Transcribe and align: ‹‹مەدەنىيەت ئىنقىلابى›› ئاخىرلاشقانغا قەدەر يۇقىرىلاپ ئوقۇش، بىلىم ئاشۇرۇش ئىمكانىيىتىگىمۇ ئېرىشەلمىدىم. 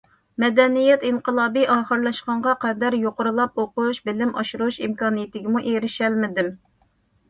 ‹‹مەدەنىيەت 0.43 1.03
ئىنقىلابى›› 1.09 1.65
ئاخىرلاشقانغا 1.75 2.57
قەدەر 2.65 2.99
يۇقىرىلاپ 3.03 3.63
ئوقۇش، 3.67 4.03
بىلىم 4.11 4.35
ئاشۇرۇش 4.43 4.85
ئىمكانىيىتىگىمۇ 4.89 5.67
ئېرىشەلمىدىم. 5.69 6.57